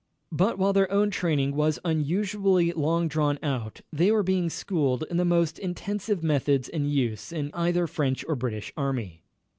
But 0.31 0.57
while 0.57 0.73
their 0.73 0.91
own 0.91 1.11
training 1.11 1.55
was 1.55 1.77
unusually 1.85 2.71
long 2.71 3.07
drawn 3.07 3.37
out, 3.43 3.81
they 3.93 4.11
were 4.11 4.23
being 4.23 4.49
schooled 4.49 5.03
in 5.11 5.17
the 5.17 5.23
most 5.25 5.59
intensive 5.59 6.23
methods 6.23 6.67
in 6.67 6.85
use 6.87 7.31
in 7.31 7.51
either 7.53 7.85
French 7.85 8.25
or 8.27 8.33
British 8.33 8.73
Army. 8.75 9.21